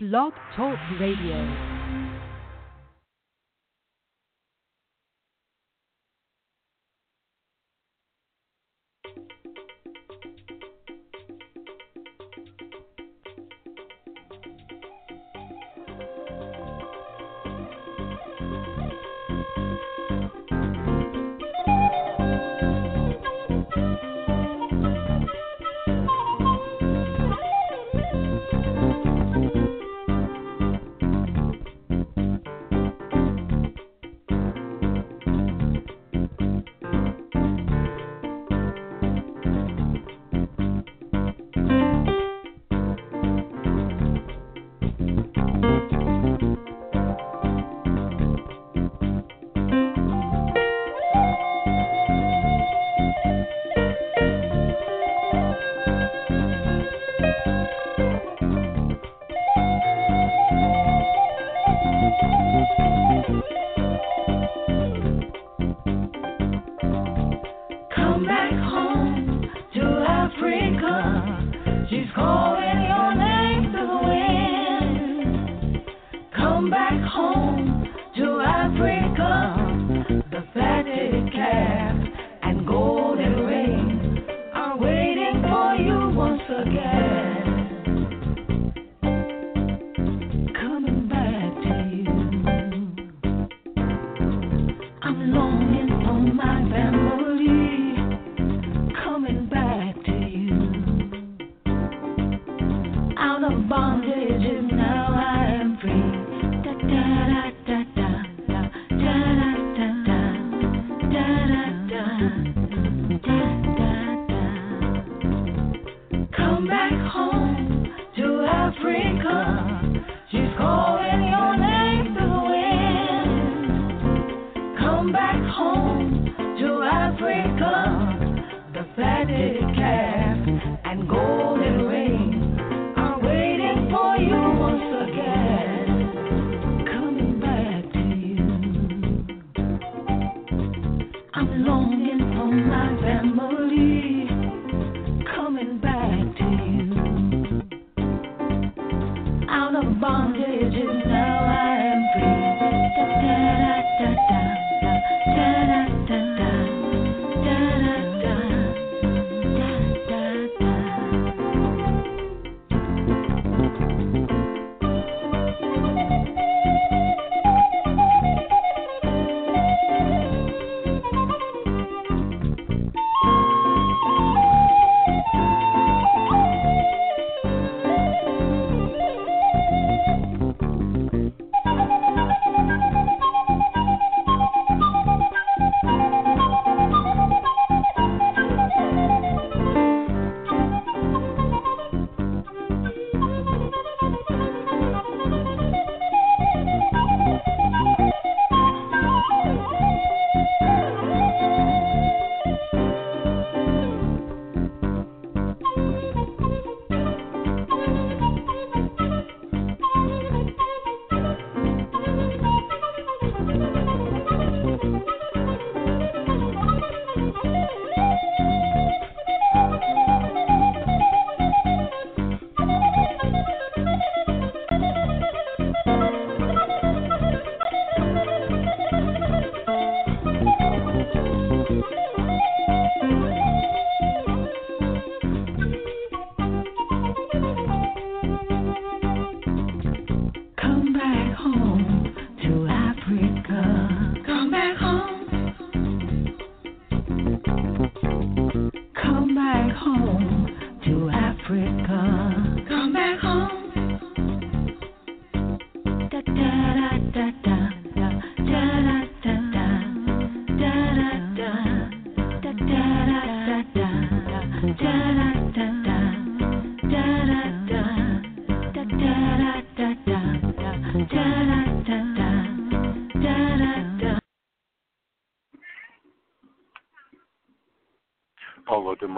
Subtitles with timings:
[0.00, 1.77] Blog Talk Radio.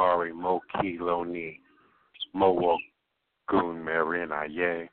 [0.01, 1.61] Mari, Mo Kilo Ni,
[2.33, 2.79] Mo
[3.51, 4.89] Goon Marin Aye.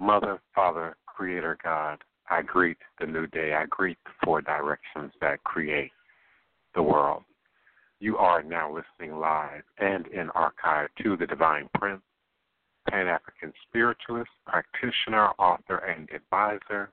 [0.00, 1.98] Mother, Father, Creator God,
[2.30, 3.52] I greet the new day.
[3.52, 5.90] I greet the four directions that create
[6.74, 7.24] the world.
[8.00, 12.00] You are now listening live and in archive to the Divine Prince,
[12.88, 16.90] Pan African spiritualist, practitioner, author, and advisor,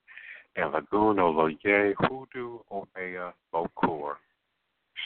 [0.58, 4.16] and Elegun Oloye Hoodoo Obeah Bokor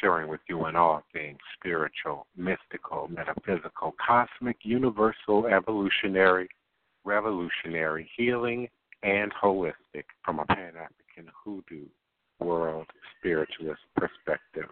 [0.01, 6.47] sharing with you in all things spiritual, mystical, metaphysical, cosmic, universal, evolutionary,
[7.03, 8.67] revolutionary, healing,
[9.03, 11.85] and holistic from a Pan African hoodoo
[12.39, 12.87] world
[13.19, 14.69] spiritualist perspective,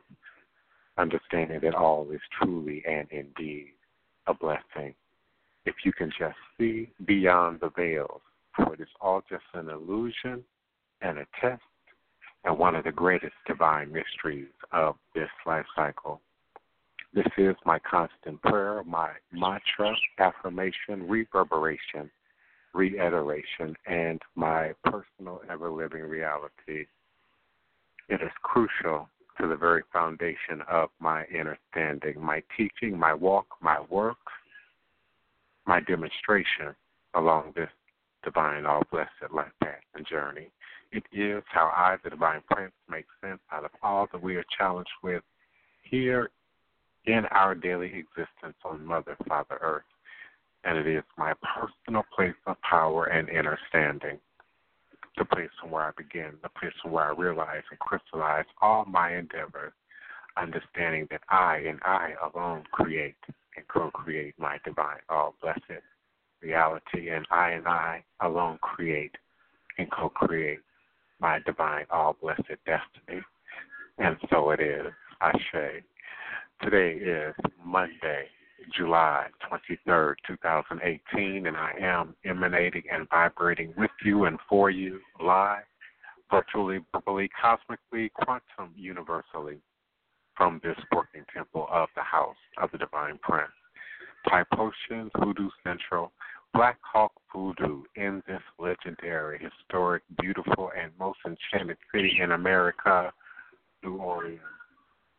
[0.98, 3.74] understanding that all is truly and indeed
[4.28, 4.94] a blessing.
[5.66, 8.22] If you can just see beyond the veils,
[8.56, 10.44] for it is all just an illusion
[11.02, 11.62] and a test
[12.44, 16.20] and one of the greatest divine mysteries of this life cycle.
[17.14, 22.10] This is my constant prayer, my mantra, affirmation, reverberation,
[22.74, 26.88] reiteration, and my personal ever living reality.
[28.10, 29.10] It is crucial
[29.40, 34.18] to the very foundation of my understanding, my teaching, my walk, my work,
[35.68, 36.74] my demonstration
[37.14, 37.70] along this
[38.24, 40.50] divine, all blessed life path and journey.
[40.92, 44.44] It is how I, the divine prince, make sense out of all that we are
[44.58, 45.24] challenged with
[45.84, 46.30] here
[47.06, 49.84] in our daily existence on Mother, Father Earth.
[50.64, 54.20] And it is my personal place of power and understanding,
[55.18, 58.86] the place from where I begin, the place from where I realize and crystallize all
[58.86, 59.74] my endeavors,
[60.38, 63.16] understanding that I and I alone create
[63.56, 65.82] and co create my divine, all blessed
[66.42, 69.16] reality, and I and I alone create
[69.78, 70.60] and co create
[71.22, 73.22] my divine, all blessed destiny.
[74.00, 74.88] And so it is,
[75.22, 75.84] I say.
[76.64, 77.34] Today is
[77.64, 78.26] Monday,
[78.76, 85.64] July 23rd, 2018, and I am emanating and vibrating with you and for you live,
[86.30, 89.58] virtually, verbally, cosmically, quantum, universally
[90.36, 93.52] from this working temple of the house of the Divine Prince.
[94.30, 96.12] Thai Potions, Voodoo Central,
[96.54, 103.12] Black Hawk Voodoo in this legendary, historic, beautiful, and most enchanted city in America,
[103.84, 104.40] New Orleans,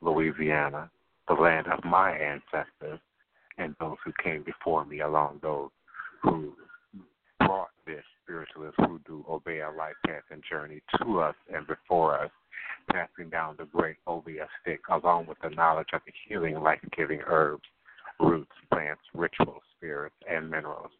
[0.02, 0.90] Louisiana,
[1.28, 3.00] the land of my ancestors
[3.58, 5.70] and those who came before me, along those
[6.22, 6.52] who
[7.38, 12.30] brought this spiritualist voodoo Obeah life path and journey to us and before us
[12.90, 17.20] passing down the great Obeah stick, along with the knowledge of the healing, life giving
[17.26, 17.64] herbs,
[18.20, 20.90] roots, plants, rituals, spirits, and minerals.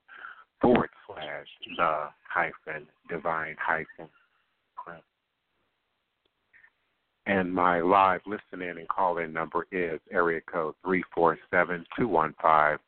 [0.60, 1.46] forward slash
[1.76, 4.08] the hyphen divine hyphen
[4.76, 5.02] prince.
[7.26, 12.08] And my live listening and call in number is area code three four seven two
[12.08, 12.78] one five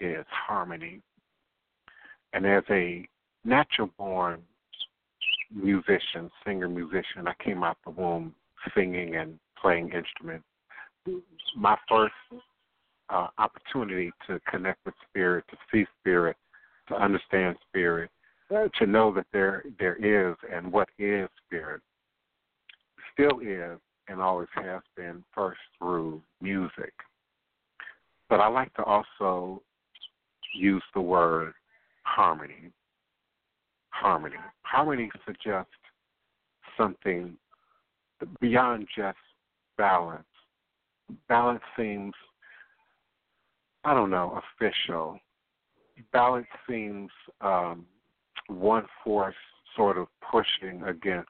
[0.00, 1.00] is harmony.
[2.34, 3.08] And as a
[3.44, 4.40] natural born
[5.54, 8.34] musician, singer musician, I came out the womb
[8.74, 10.46] singing and playing instruments.
[11.56, 12.14] My first
[13.10, 16.36] uh, opportunity to connect with spirit, to see spirit,
[16.88, 18.10] to understand spirit,
[18.54, 21.82] uh, to know that there there is and what is spirit
[23.12, 26.92] still is and always has been first through music.
[28.28, 29.62] But I like to also
[30.54, 31.52] use the word
[32.02, 32.70] harmony.
[33.92, 34.36] Harmony.
[34.62, 35.70] Harmony suggests
[36.76, 37.36] something
[38.40, 39.18] beyond just
[39.78, 40.24] balance.
[41.28, 42.12] Balance seems,
[43.84, 45.20] I don't know, official.
[46.12, 47.86] Balance seems um,
[48.48, 49.34] one force
[49.76, 51.28] sort of pushing against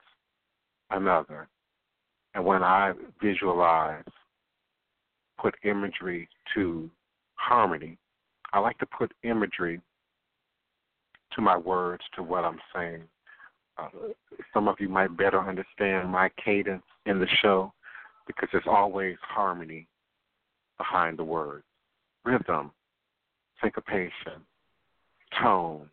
[0.91, 1.49] another.
[2.35, 4.05] And when I visualize,
[5.39, 6.89] put imagery to
[7.35, 7.99] harmony,
[8.53, 9.81] I like to put imagery
[11.35, 13.03] to my words, to what I'm saying.
[13.79, 13.89] Uh,
[14.53, 17.73] some of you might better understand my cadence in the show
[18.27, 19.87] because there's always harmony
[20.79, 21.65] behind the words
[22.25, 22.71] rhythm,
[23.61, 24.45] syncopation,
[25.43, 25.89] tone,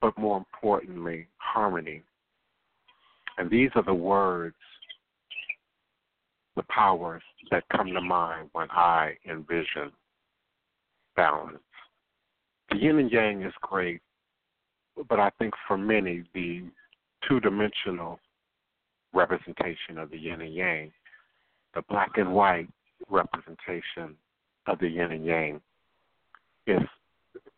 [0.00, 2.02] but more importantly, harmony.
[3.38, 4.56] And these are the words,
[6.54, 9.92] the powers that come to mind when I envision
[11.16, 11.58] balance.
[12.76, 14.02] The yin and yang is great,
[15.08, 16.62] but I think for many, the
[17.26, 18.20] two dimensional
[19.14, 20.92] representation of the yin and yang,
[21.74, 22.68] the black and white
[23.08, 24.14] representation
[24.66, 25.60] of the yin and yang,
[26.66, 26.82] is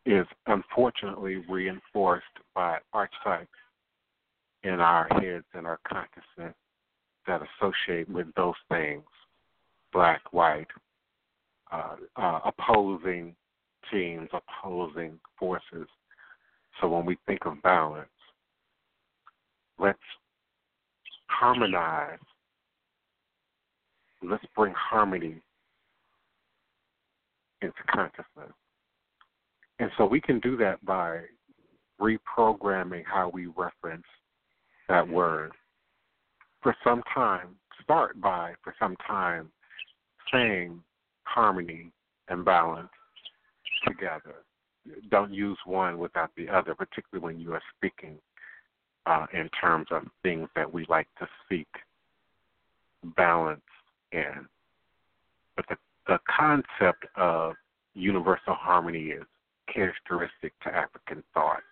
[0.07, 3.49] is unfortunately reinforced by archetypes
[4.63, 6.55] in our heads and our consciousness
[7.27, 9.03] that associate with those things
[9.93, 10.69] black, white,
[11.73, 13.35] uh, uh, opposing
[13.91, 15.87] teams, opposing forces.
[16.81, 18.09] So when we think of balance,
[19.79, 19.99] let's
[21.27, 22.19] harmonize.
[24.23, 25.41] Let's bring harmony
[27.63, 28.53] into consciousness.
[29.79, 31.21] And so we can do that by
[32.01, 34.07] reprogramming how we reference
[34.89, 35.13] that mm-hmm.
[35.13, 35.53] word.
[36.63, 39.51] For some time, start by, for some time,
[40.33, 40.81] saying
[41.25, 41.93] harmony
[42.29, 42.89] and balance
[43.87, 44.45] together.
[45.11, 48.19] Don't use one without the other, particularly when you are speaking
[49.07, 51.69] uh, in terms of things that we like to seek
[53.17, 53.61] balance
[54.13, 54.47] in.
[55.57, 57.55] But the, the concept of
[57.95, 59.25] universal harmony is
[59.73, 61.63] characteristic to African thought.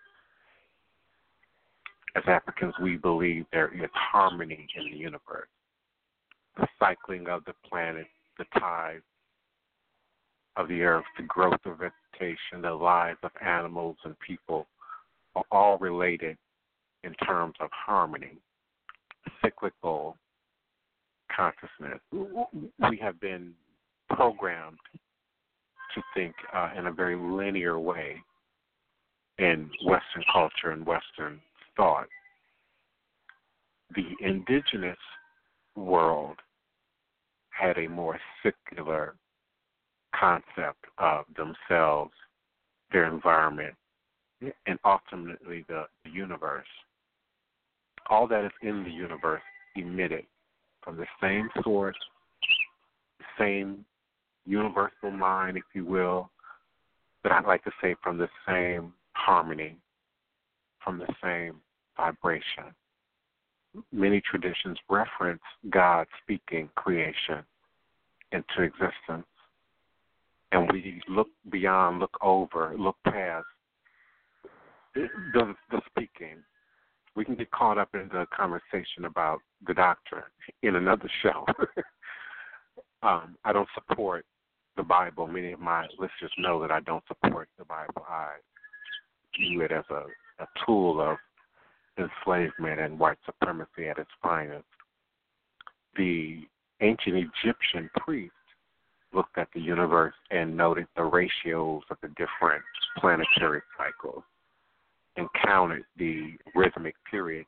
[2.17, 5.49] As Africans, we believe there is harmony in the universe.
[6.57, 8.07] The cycling of the planet,
[8.39, 9.03] the tides
[10.57, 14.67] of the earth, the growth of vegetation, the lives of animals and people
[15.35, 16.37] are all related
[17.05, 18.39] in terms of harmony,
[19.43, 20.17] cyclical
[21.35, 22.01] consciousness.
[22.13, 23.53] We have been
[24.09, 24.79] programmed
[25.95, 28.17] to think uh, in a very linear way
[29.39, 31.41] in Western culture and Western
[31.77, 32.07] thought.
[33.95, 34.99] The indigenous
[35.77, 36.37] world
[37.51, 39.15] had a more secular
[40.19, 42.13] concept of themselves,
[42.93, 43.75] their environment,
[44.67, 46.67] and ultimately the, the universe.
[48.09, 49.43] All that is in the universe
[49.77, 50.25] emitted
[50.83, 51.97] from the same source,
[53.39, 53.85] same
[54.47, 56.31] universal mind, if you will,
[57.23, 59.77] but I'd like to say from the same harmony,
[60.83, 61.57] from the same
[61.97, 62.73] vibration.
[63.93, 67.43] Many traditions reference God speaking creation
[68.33, 69.27] into existence.
[70.57, 73.45] And we look beyond, look over, look past
[74.95, 76.39] the, the speaking.
[77.15, 80.23] We can get caught up in the conversation about the doctrine
[80.63, 81.45] in another show.
[83.03, 84.25] um, I don't support
[84.79, 85.27] the Bible.
[85.27, 88.07] Many of my listeners know that I don't support the Bible.
[88.09, 88.37] I
[89.39, 90.05] view it as a,
[90.43, 91.19] a tool of
[91.99, 94.65] enslavement and white supremacy at its finest.
[95.99, 96.47] The
[96.81, 98.33] ancient Egyptian priests
[99.17, 102.63] looked at the universe and noted the ratios of the different
[102.99, 104.23] planetary cycles
[105.17, 107.47] and counted the rhythmic period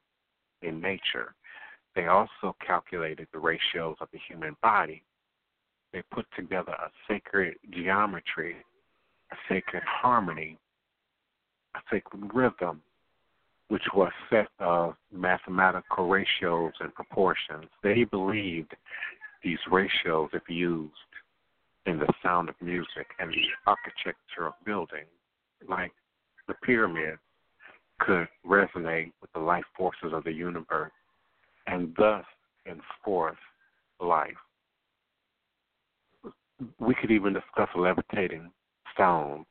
[0.63, 1.35] in nature.
[1.95, 5.03] They also calculated the ratios of the human body
[5.93, 8.57] they put together a sacred geometry,
[9.33, 10.59] a sacred harmony,
[11.75, 12.83] a sacred rhythm,
[13.69, 17.67] which was a set of mathematical ratios and proportions.
[17.83, 18.75] They believed
[19.43, 20.93] these ratios, if used
[21.88, 25.07] in the sound of music and the architecture of buildings,
[25.68, 25.92] like
[26.47, 27.18] the pyramids,
[28.00, 30.92] could resonate with the life forces of the universe
[31.66, 32.25] and thus
[32.66, 33.37] enforce
[34.00, 34.37] life
[36.78, 38.50] we could even discuss levitating
[38.97, 39.45] sound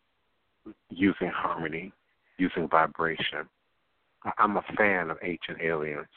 [0.89, 1.91] using harmony,
[2.37, 3.47] using vibration.
[4.37, 6.07] I'm a fan of Ancient Aliens.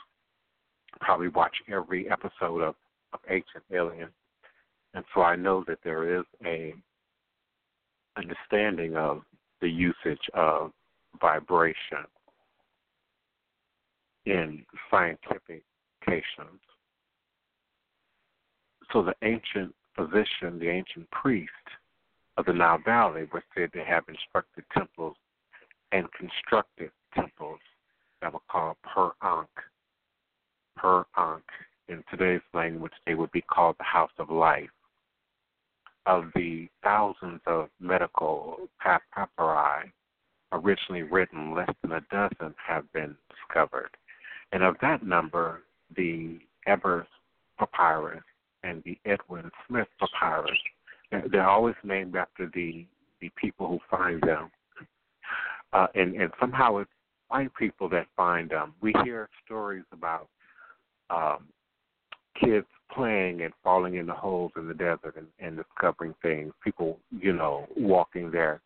[1.00, 2.74] Probably watch every episode of,
[3.12, 4.10] of Ancient Aliens,
[4.94, 6.74] and so I know that there is a
[8.16, 9.22] understanding of
[9.60, 10.72] the usage of
[11.20, 12.04] vibration
[14.26, 15.62] in scientific
[16.06, 16.60] cations.
[18.92, 21.50] So the ancient physician, the ancient priest
[22.36, 25.16] of the Nile Valley were said to have instructed temples
[25.92, 27.60] and constructed temples
[28.20, 29.48] that were called per Ankh.
[30.76, 31.42] Per Ankh.
[31.88, 34.70] In today's language, they would be called the House of Life.
[36.06, 39.92] Of the thousands of medical papyri
[40.52, 43.90] originally written, less than a dozen have been discovered.
[44.52, 45.62] And of that number,
[45.96, 47.06] the Ebers
[47.58, 48.22] papyrus
[48.62, 50.58] and the Edwin Smith papyrus,
[51.30, 52.86] they're always named after the
[53.20, 54.50] the people who find them.
[55.72, 56.90] Uh, and, and somehow it's
[57.28, 58.74] white people that find them.
[58.80, 60.28] We hear stories about
[61.10, 61.44] um,
[62.42, 66.52] kids playing and falling in the holes in the desert and, and discovering things.
[66.62, 68.60] People, you know, walking their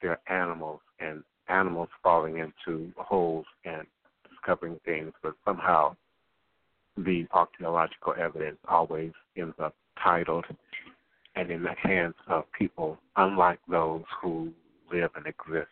[0.00, 3.86] their animals and animals falling into holes and
[4.28, 5.96] discovering things, but somehow
[6.96, 10.44] the archaeological evidence always ends up titled
[11.36, 14.52] and in the hands of people unlike those who
[14.92, 15.68] live and exist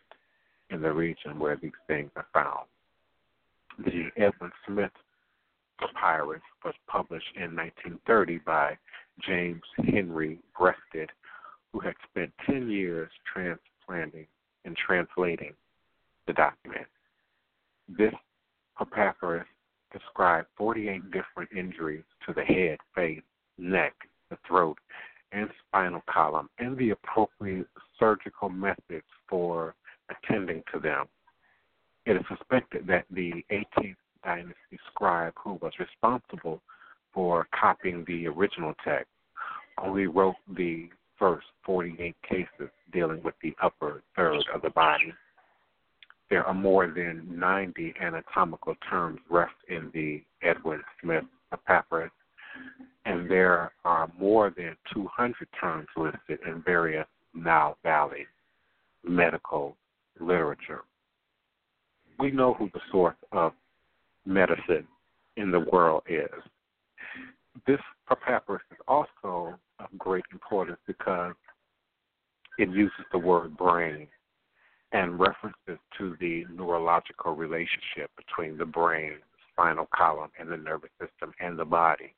[0.69, 2.65] in the region where these things are found.
[3.79, 4.91] The Edwin Smith
[5.79, 8.77] papyrus was published in 1930 by
[9.25, 11.09] James Henry Breasted,
[11.71, 14.27] who had spent 10 years transplanting
[14.65, 15.53] and translating
[16.25, 16.87] the document.
[17.97, 18.13] This
[18.93, 19.47] papyrus
[19.91, 23.21] described 48 different injuries to the head, face,
[23.57, 23.93] neck,
[24.29, 24.77] the throat,
[25.31, 27.67] and spinal column, and the appropriate
[27.99, 29.75] surgical methods for
[30.09, 31.05] attending to them.
[32.05, 36.61] It is suspected that the 18th dynasty scribe who was responsible
[37.13, 39.09] for copying the original text
[39.83, 45.13] only wrote the first 48 cases dealing with the upper third of the body.
[46.29, 51.23] There are more than 90 anatomical terms rest in the Edwin Smith
[51.65, 52.11] papyrus,
[53.05, 58.27] and there are more than 200 terms listed in various Nile Valley
[59.03, 59.77] medical
[60.19, 60.81] literature.
[62.19, 63.53] We know who the source of
[64.27, 64.87] medicine
[65.37, 66.29] in the world is.
[67.65, 71.33] This papyrus is also of great importance because
[72.57, 74.07] it uses the word brain
[74.91, 79.13] and references to the neurological relationship between the brain,
[79.51, 82.13] spinal column, and the nervous system and the body.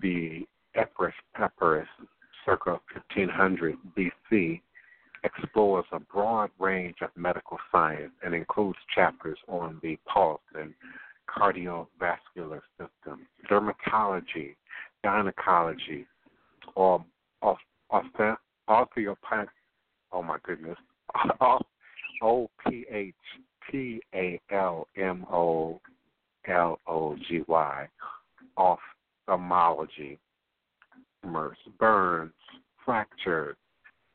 [0.00, 0.44] The
[0.74, 1.88] Ebers Papyrus,
[2.44, 4.60] circa 1500 BC,
[5.22, 10.74] explores a broad range of medical science and includes chapters on the pulse and
[11.28, 14.56] cardiovascular system, dermatology,
[15.02, 16.06] gynecology,
[16.74, 17.04] or
[17.42, 18.36] osteopathy.
[20.12, 20.78] Oh my goodness,
[22.22, 23.14] O P H
[23.70, 25.80] T A L M O
[26.48, 27.88] L O G Y,
[28.56, 30.18] ophthalmology,
[31.22, 32.32] tumors, burns,
[32.84, 33.56] fractures,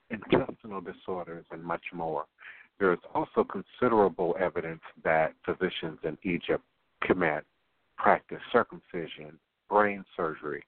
[0.10, 2.26] intestinal disorders, and much more.
[2.80, 6.64] There is also considerable evidence that physicians in Egypt
[7.10, 7.44] commit,
[7.98, 9.38] practiced circumcision,
[9.70, 10.64] brain surgery,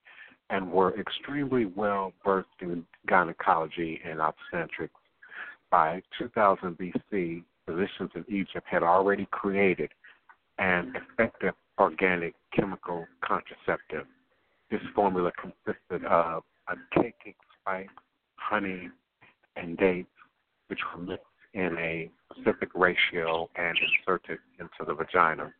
[0.50, 4.94] and were extremely well versed in gynecology and obstetrics
[5.70, 9.90] by 2000 BC, physicians in Egypt had already created
[10.58, 14.06] an effective organic chemical contraceptive.
[14.70, 17.88] This formula consisted of a caking spice,
[18.36, 18.90] honey,
[19.56, 20.10] and dates,
[20.68, 25.54] which were mixed in a specific ratio and inserted into the vagina.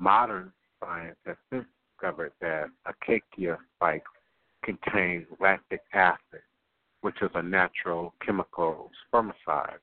[0.00, 4.04] Modern science has since discovered that acacia spike
[4.64, 6.42] contains lactic acid,
[7.00, 9.78] which is a natural chemical spermicide.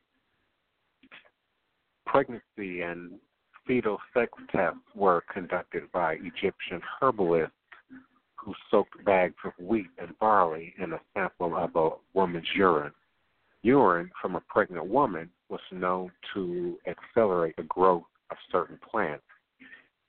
[2.06, 3.20] Pregnancy and
[3.68, 7.52] fetal sex tests were conducted by Egyptian herbalists
[8.38, 12.94] who soaked bags of wheat and barley in a sample of a woman's urine.
[13.64, 19.24] Urine from a pregnant woman was known to accelerate the growth of certain plants.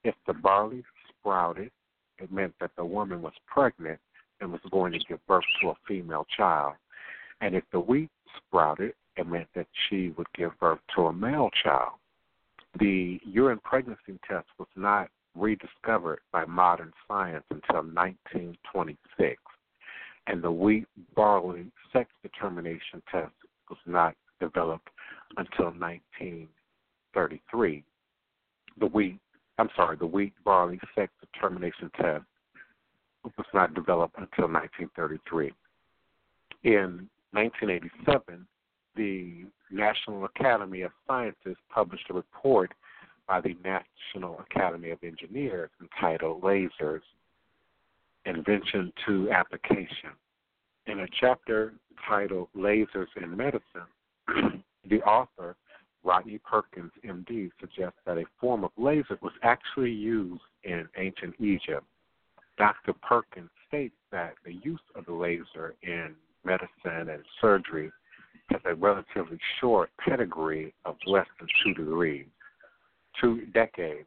[0.07, 1.73] If the barley sprouted,
[2.21, 3.99] it meant that the woman was pregnant
[4.41, 6.75] and was going to give birth to a female child.
[7.41, 11.51] And if the wheat sprouted, it meant that she would give birth to a male
[11.61, 11.95] child.
[12.79, 19.43] The urine pregnancy test was not rediscovered by modern science until 1926,
[20.29, 23.35] and the wheat barley sex determination test
[23.69, 24.91] was not developed
[25.37, 27.83] until 1933.
[28.79, 29.19] The wheat,
[29.59, 32.25] I'm sorry, the wheat barley sex determination test
[33.25, 35.53] was not developed until 1933.
[36.65, 38.47] In 1987,
[38.97, 42.73] the National Academy of Sciences published a report
[43.27, 47.01] by the National Academy of Engineers entitled Lasers
[48.25, 50.11] Invention to Application.
[50.87, 51.75] In a chapter
[52.09, 53.63] titled Lasers in Medicine,
[54.89, 55.57] the author,
[56.07, 61.85] Rodney Perkins, MD, suggests that a form of laser was actually used in ancient Egypt.
[62.57, 62.93] Dr.
[63.03, 66.15] Perkins states that the use of the laser in
[66.45, 67.91] medicine and surgery
[68.51, 72.27] has a relatively short pedigree of less than two degrees,
[73.21, 74.07] two decades.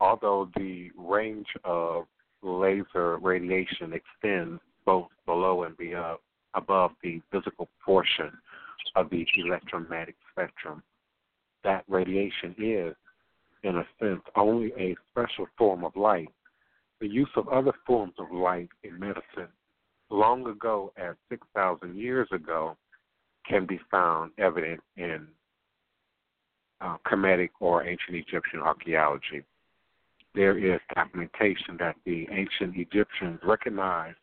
[0.00, 2.06] Although the range of
[2.42, 6.16] laser radiation extends both below and beyond, uh,
[6.54, 8.30] above the physical portion
[8.96, 10.82] of the electromagnetic spectrum,
[11.64, 12.94] that radiation is,
[13.62, 16.28] in a sense, only a special form of light.
[17.00, 19.48] The use of other forms of light in medicine
[20.10, 22.76] long ago as 6,000 years ago
[23.48, 25.26] can be found evident in
[26.80, 29.42] uh, Kemetic or ancient Egyptian archaeology.
[30.34, 34.16] There is documentation that the ancient Egyptians recognized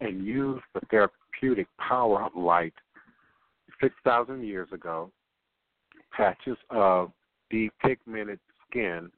[0.00, 2.74] and used the therapeutic power of light
[3.80, 5.10] 6,000 years ago.
[6.12, 7.12] Patches of
[7.52, 8.38] depigmented
[8.68, 9.10] skin,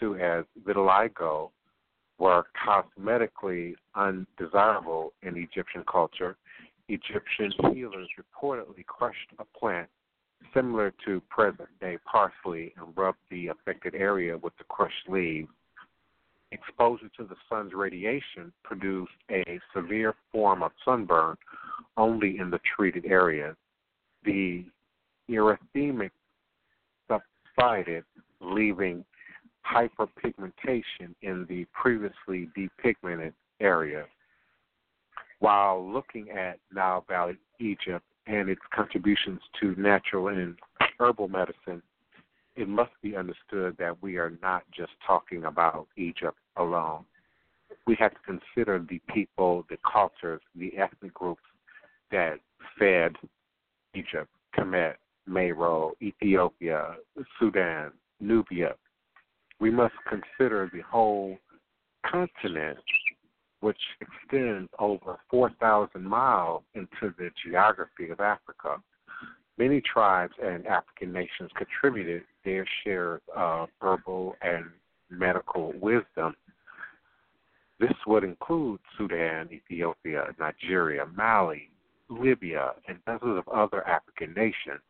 [0.00, 1.50] to as vitiligo,
[2.18, 6.36] were cosmetically undesirable in Egyptian culture,
[6.88, 9.88] Egyptian healers reportedly crushed a plant
[10.54, 15.48] similar to present day parsley and rubbed the affected area with the crushed leaves.
[16.50, 21.36] Exposure to the sun's radiation produced a severe form of sunburn
[21.98, 23.54] only in the treated areas.
[24.28, 24.62] The
[25.30, 26.10] erythema
[27.08, 28.04] subsided,
[28.42, 29.02] leaving
[29.66, 34.04] hyperpigmentation in the previously depigmented area.
[35.38, 40.58] While looking at Nile Valley, Egypt, and its contributions to natural and
[40.98, 41.82] herbal medicine,
[42.54, 47.06] it must be understood that we are not just talking about Egypt alone.
[47.86, 51.40] We have to consider the people, the cultures, the ethnic groups
[52.10, 52.40] that
[52.78, 53.16] fed
[53.94, 54.94] Egypt, Kemet,
[55.26, 56.96] Meroe, Ethiopia,
[57.38, 58.74] Sudan, Nubia,
[59.60, 61.36] we must consider the whole
[62.06, 62.78] continent,
[63.60, 68.76] which extends over 4,000 miles into the geography of Africa.
[69.58, 74.66] Many tribes and African nations contributed their share of herbal and
[75.10, 76.36] medical wisdom.
[77.80, 81.70] This would include Sudan, Ethiopia, Nigeria, Mali,
[82.08, 84.80] Libya, and dozens of other African nations.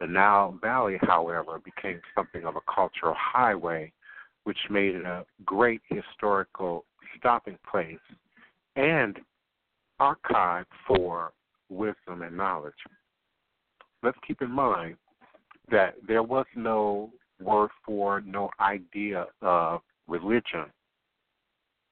[0.00, 3.92] The Nile Valley, however, became something of a cultural highway,
[4.44, 6.84] which made it a great historical
[7.16, 7.98] stopping place
[8.76, 9.18] and
[10.00, 11.32] archive for
[11.68, 12.74] wisdom and knowledge.
[14.02, 14.96] Let's keep in mind
[15.70, 17.10] that there was no
[17.40, 20.66] word for, no idea of religion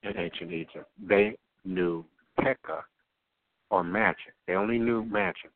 [0.03, 0.89] in ancient Egypt.
[1.01, 2.03] They knew
[2.39, 2.83] Heka
[3.71, 4.33] or magic.
[4.47, 5.51] They only knew magic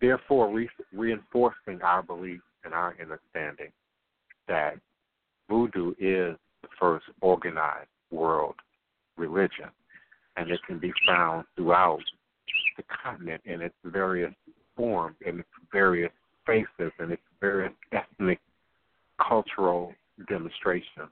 [0.00, 3.72] therefore re- reinforcing our belief and our understanding
[4.48, 4.74] that
[5.48, 8.54] voodoo is the first organized world
[9.16, 9.68] religion,
[10.36, 12.00] and it can be found throughout
[12.76, 14.32] the continent in its various
[14.76, 16.12] forms, in its various
[16.46, 18.40] faces, and its various ethnic,
[19.26, 19.92] cultural
[20.28, 21.10] demonstrations.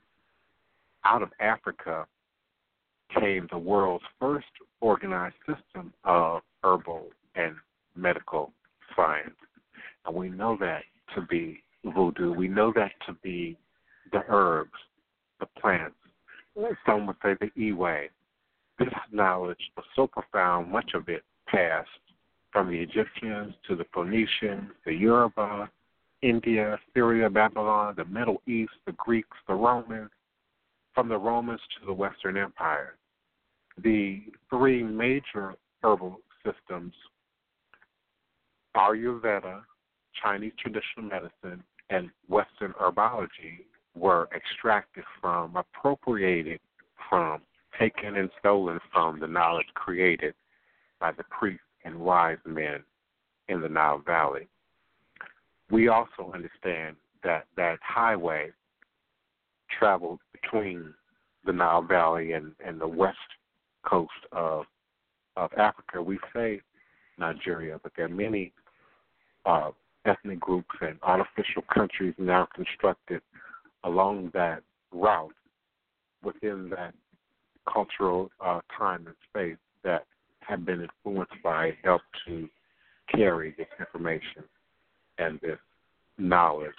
[1.05, 2.07] Out of Africa
[3.23, 4.47] came the world's first
[4.81, 7.07] organized system of herbal
[7.37, 7.55] and
[7.95, 8.53] medical
[8.97, 9.37] science.
[10.05, 10.83] And we know that
[11.15, 12.33] to be voodoo.
[12.33, 13.57] We know that to be
[14.11, 14.73] the herbs,
[15.39, 15.95] the plants.
[16.85, 18.11] Some would say the E-way.
[18.79, 21.89] This knowledge was so profound, much of it passed
[22.51, 25.71] from the Egyptians to the Phoenicians, the Yoruba,
[26.23, 30.11] India, Syria, Babylon, the Middle East, the Greeks, the Romans,
[30.95, 32.97] from the Romans to the Western Empire.
[33.79, 36.95] The three major herbal systems
[38.77, 39.63] Ayurveda,
[40.23, 46.61] Chinese traditional medicine, and Western herbology were extracted from, appropriated
[47.09, 47.43] from,
[47.79, 50.35] taken and stolen from the knowledge created
[51.01, 52.83] by the priests and wise men
[53.49, 54.49] in the Nile Valley.
[55.71, 58.51] We also understand that that highway
[59.79, 60.95] traveled between
[61.45, 63.19] the Nile Valley and, and the west
[63.85, 64.65] coast of
[65.37, 66.03] of Africa.
[66.03, 66.61] We say
[67.19, 68.53] Nigeria, but there are many
[69.47, 69.71] uh,
[70.05, 73.23] ethnic groups and artificial countries now constructed
[73.85, 75.35] along that route
[76.23, 76.95] within that
[77.73, 80.05] cultural uh, time and space that
[80.41, 82.49] have been influenced by help to
[83.15, 84.43] carry this information
[85.19, 85.59] and this
[86.19, 86.73] knowledge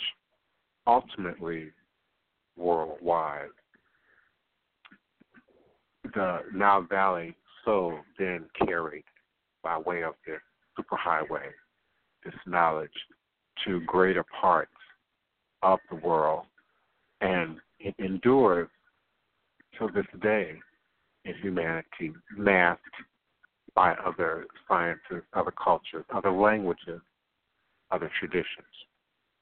[0.88, 1.70] ultimately
[2.58, 3.48] worldwide.
[6.14, 9.06] The Nile Valley soul then carried
[9.64, 10.38] by way of the
[10.78, 11.50] superhighway
[12.24, 12.92] this knowledge
[13.66, 14.72] to greater parts
[15.62, 16.46] of the world,
[17.22, 18.70] and it endures
[19.80, 20.60] to this day
[21.26, 22.84] in humanity, masked
[23.76, 27.02] by other sciences, other cultures, other languages,
[27.92, 28.68] other traditions.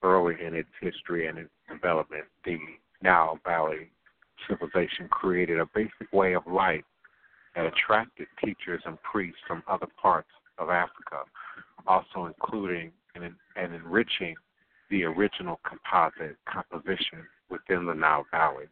[0.04, 2.58] Early in its history and its development, the
[3.04, 3.92] Nile Valley
[4.48, 6.84] civilization created a basic way of life
[7.56, 11.24] that attracted teachers and priests from other parts of Africa,
[11.88, 14.36] also including and, and enriching
[14.90, 18.66] the original composite composition within the Nile Valley.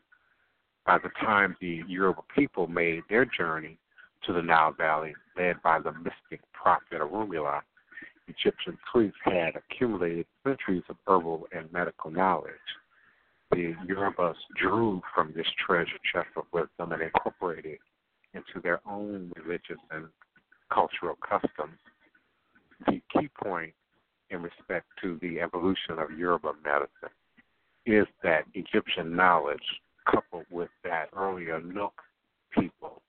[0.86, 3.78] By the time the Yoruba people made their journey
[4.26, 7.62] to the Nile Valley, led by the mystic prophet Orunmila,
[8.28, 12.54] Egyptian priests had accumulated centuries of herbal and medical knowledge.
[13.52, 17.80] The Yorubas drew from this treasure chest of wisdom and incorporated
[18.34, 20.08] into their own religious and
[20.72, 21.80] cultural customs.
[22.88, 23.74] The key point
[24.30, 27.10] in respect to the evolution of Yoruba medicine
[27.86, 31.94] is that Egyptian knowledge, coupled with that earlier Nok
[32.52, 33.02] people,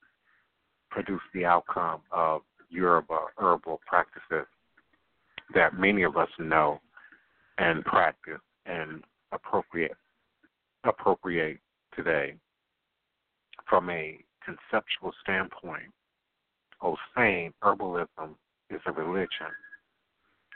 [0.89, 4.47] produced the outcome of Yoruba herbal practices
[5.53, 6.79] that many of us know
[7.57, 9.91] and practice and appropriate
[10.83, 11.59] appropriate
[11.95, 12.35] today
[13.69, 15.91] from a conceptual standpoint,
[16.81, 18.35] Osain herbalism
[18.69, 19.51] is a religion,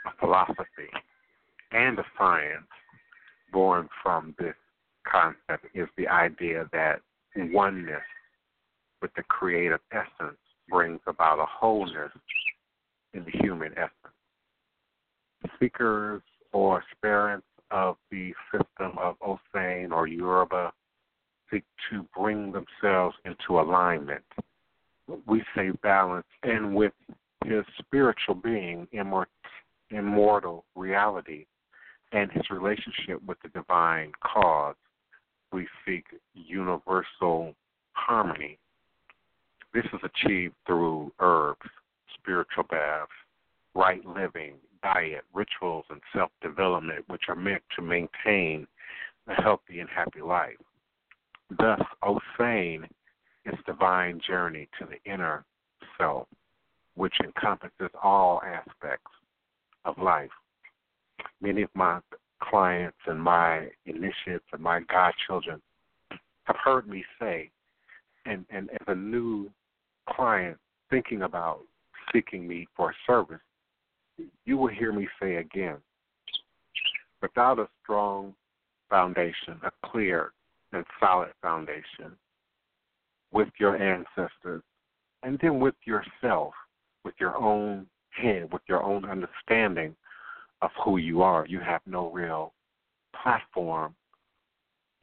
[0.07, 0.89] a philosophy,
[1.71, 2.67] and a science
[3.51, 4.55] born from this
[5.09, 7.01] concept is the idea that
[7.35, 8.01] oneness
[9.01, 12.11] with the creative essence brings about a wholeness
[13.13, 15.51] in the human essence.
[15.59, 16.21] Seekers
[16.53, 20.71] or aspirants of the system of Osain or Yoruba
[21.51, 24.23] seek to bring themselves into alignment.
[25.27, 26.93] We say balance, and with
[27.43, 29.25] his spiritual being, immort-
[29.91, 31.45] immortal reality,
[32.11, 34.75] and his relationship with the divine cause,
[35.51, 37.53] we seek universal
[37.93, 38.57] harmony.
[39.73, 41.69] This is achieved through herbs,
[42.19, 43.11] spiritual baths,
[43.75, 44.55] right living,
[44.93, 48.67] diet, rituals, and self development, which are meant to maintain
[49.27, 50.57] a healthy and happy life.
[51.57, 52.83] Thus, Osain
[53.45, 55.43] is divine journey to the inner
[55.97, 56.27] self,
[56.95, 59.11] which encompasses all aspects
[59.85, 60.29] of life.
[61.41, 61.99] Many of my
[62.41, 65.61] clients and my initiates and my godchildren
[66.43, 67.49] have heard me say,
[68.25, 69.49] and, and as a new
[70.09, 70.57] client
[70.91, 71.61] thinking about
[72.13, 73.39] seeking me for service,
[74.45, 75.77] you will hear me say again,
[77.21, 78.33] without a strong
[78.89, 80.31] foundation, a clear
[80.73, 82.15] and solid foundation
[83.31, 84.63] with your ancestors,
[85.23, 86.53] and then with yourself,
[87.03, 89.95] with your own head, with your own understanding
[90.61, 91.45] of who you are.
[91.47, 92.53] You have no real
[93.21, 93.95] platform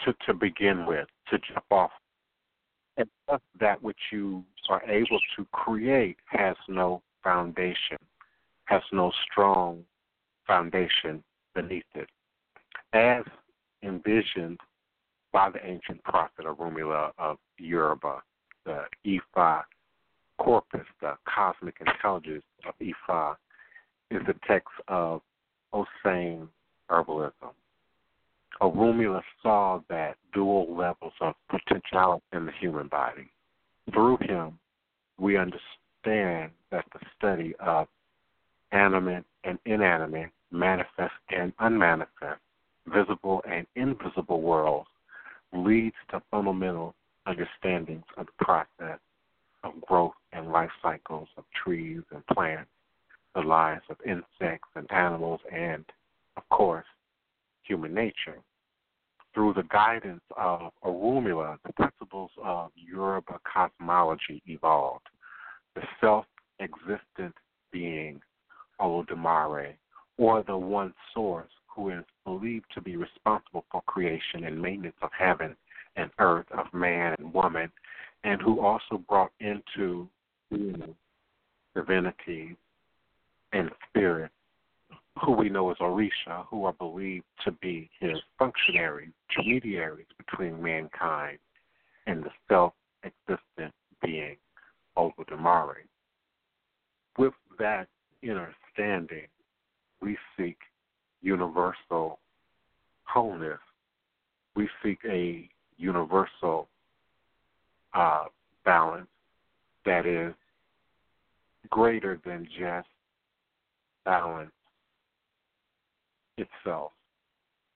[0.05, 1.91] to, to begin with, to jump off.
[2.97, 3.09] And
[3.59, 7.99] that which you are able to create has no foundation,
[8.73, 9.85] has no strong
[10.47, 11.23] foundation
[11.55, 12.09] beneath it.
[12.95, 13.23] As
[13.83, 14.59] envisioned
[15.31, 18.23] by the ancient prophet Orunmila of Yoruba,
[18.65, 19.63] the Ifa
[20.39, 23.37] corpus, the cosmic intelligence of Ifa,
[24.11, 25.21] is the text of
[25.75, 26.49] Osain
[26.91, 27.53] herbalism.
[28.63, 33.31] Orunmila saw that dual levels of potentiality in the human body.
[33.93, 34.59] Through him,
[35.19, 37.87] we understand that the study of
[38.73, 42.41] animate and inanimate, manifest and unmanifest,
[42.87, 44.89] visible and invisible worlds
[45.53, 46.95] leads to fundamental
[47.27, 48.99] understandings of the process
[49.65, 52.71] of growth and life cycles of trees and plants,
[53.35, 55.85] the lives of insects and animals, and,
[56.37, 56.87] of course,
[57.63, 58.39] human nature.
[59.35, 65.07] Through the guidance of Orunmila, the principles of Yoruba cosmology evolved.
[65.75, 66.27] The self
[66.61, 67.35] existent
[67.71, 68.21] being,
[68.83, 69.75] Olodumare,
[70.19, 75.11] or the one source, who is believed to be responsible for creation and maintenance of
[75.17, 75.57] heaven
[75.97, 77.71] and earth, of man and woman,
[78.25, 80.09] and who also brought into
[80.51, 80.95] being
[81.75, 82.57] divinity
[83.53, 84.31] and spirit,
[85.23, 91.39] who we know as Orisha, who are believed to be his functionaries, intermediaries between mankind
[92.07, 92.73] and the self
[93.05, 94.37] existent being,
[94.97, 95.85] Olodumare.
[97.19, 97.89] With that
[98.31, 99.27] understanding,
[100.01, 100.57] we seek
[101.23, 102.19] universal
[103.05, 103.59] wholeness
[104.55, 106.69] we seek a universal
[107.95, 108.25] uh,
[108.65, 109.09] balance
[109.85, 110.35] that is
[111.71, 112.89] greater than just
[114.05, 114.51] balance
[116.37, 116.93] itself.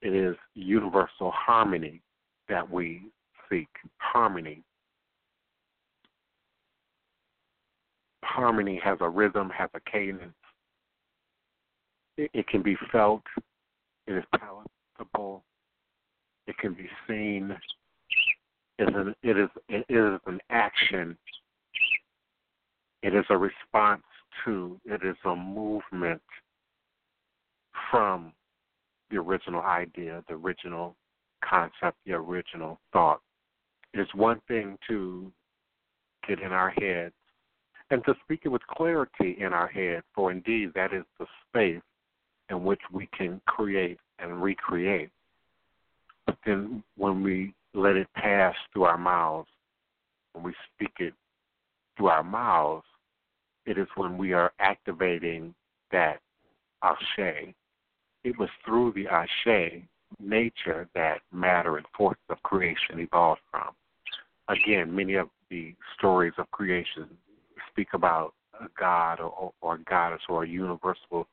[0.03, 2.01] It is universal harmony
[2.49, 3.03] that we
[3.51, 3.69] seek.
[3.99, 4.63] Harmony.
[8.27, 10.35] Harmony has a rhythm, has a cadence.
[12.17, 13.23] It, it can be felt.
[14.07, 15.43] It is palatable.
[16.47, 17.57] It can be seen.
[18.79, 21.17] It is, an, it is it is an action.
[23.03, 24.03] It is a response
[24.45, 24.79] to.
[24.85, 26.23] It is a movement
[27.91, 28.33] from
[29.11, 30.97] the original idea, the original
[31.45, 33.21] concept, the original thought.
[33.95, 35.33] It's one thing to
[36.29, 37.15] get in our heads
[37.91, 41.83] and to speak it with clarity in our head, for indeed that is the space
[42.51, 45.11] in which we can create and recreate.
[46.27, 49.49] But then when we let it pass through our mouths,
[50.33, 51.15] when we speak it
[51.97, 52.85] through our mouths,
[53.67, 55.55] it is when we are activating
[55.93, 56.21] that
[56.83, 57.55] ashe.
[58.25, 59.83] It was through the ashe
[60.21, 63.71] nature that matter and forces of creation evolved from.
[64.49, 67.09] Again, many of the stories of creation
[67.77, 71.29] speak about a God or, or a goddess or a universal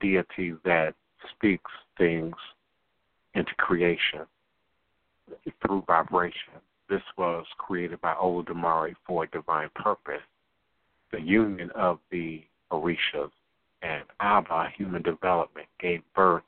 [0.00, 0.94] deity that
[1.34, 2.34] speaks things
[3.34, 4.20] into creation
[5.60, 6.54] through vibration.
[6.88, 10.22] This was created by Olodumare for a divine purpose.
[11.10, 13.30] The union of the Orishas
[13.82, 16.44] and Abba, human development, gave birth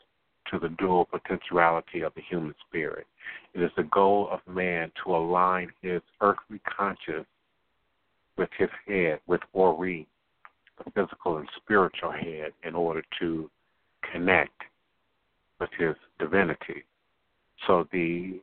[0.51, 3.07] to the dual potentiality of the human spirit.
[3.55, 7.27] It is the goal of man to align his earthly conscious
[8.40, 10.09] with his head, with Ori,
[10.83, 13.50] the physical and spiritual head, in order to
[14.11, 14.62] connect
[15.61, 16.85] with his divinity.
[17.66, 18.40] So the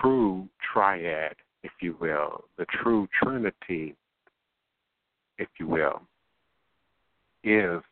[0.00, 3.96] true triad, if you will, the true trinity,
[5.36, 6.00] if you will,
[7.42, 7.82] is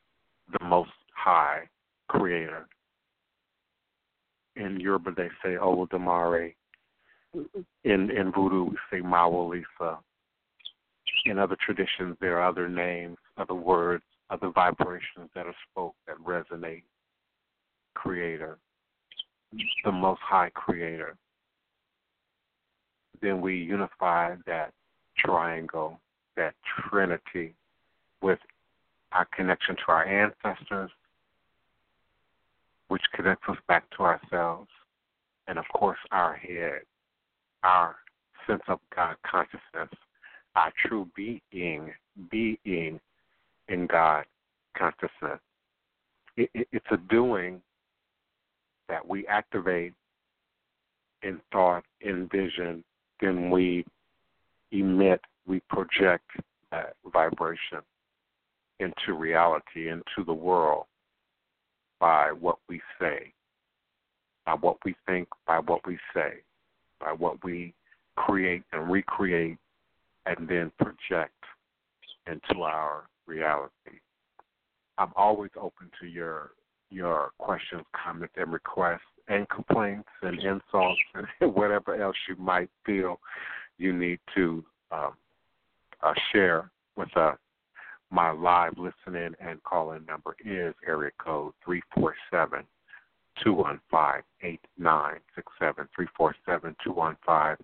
[0.53, 1.63] the most high
[2.07, 2.69] creator
[4.55, 6.55] in Yoruba they say oh, Olodumare.
[7.35, 9.99] In in Voodoo we say Mawu-Lisa.
[11.27, 16.17] In other traditions there are other names, other words, other vibrations that are spoke that
[16.19, 16.85] resonate.
[17.95, 18.59] Creator,
[19.85, 21.17] the Most High Creator.
[23.21, 24.73] Then we unify that
[25.19, 25.99] triangle,
[26.37, 26.55] that
[26.89, 27.55] trinity,
[28.21, 28.39] with
[29.13, 30.91] our connection to our ancestors,
[32.89, 34.69] which connects us back to ourselves,
[35.49, 36.83] and of course, our head,
[37.65, 37.97] our
[38.47, 39.89] sense of God consciousness,
[40.57, 41.93] our true being,
[42.31, 43.01] being
[43.69, 44.25] in God
[44.77, 45.41] consciousness.
[46.37, 47.61] It, it, it's a doing
[48.89, 49.93] that we activate
[51.23, 52.85] in thought, in vision,
[53.21, 53.85] then we
[54.71, 56.31] emit, we project
[56.71, 57.81] that vibration
[58.81, 60.85] into reality, into the world
[61.99, 63.33] by what we say,
[64.45, 66.35] by what we think, by what we say,
[67.01, 67.73] by what we
[68.17, 69.57] create and recreate
[70.27, 71.33] and then project
[72.27, 74.01] into our reality.
[74.99, 76.51] I'm always open to your
[76.91, 81.01] your questions, comments, and requests, and complaints, and insults,
[81.41, 83.19] and whatever else you might feel
[83.79, 85.13] you need to um,
[86.03, 87.37] uh, share with us.
[88.11, 92.63] My live listening and calling number is area code three four seven
[93.43, 97.59] two one five eight nine six seven three four seven two one five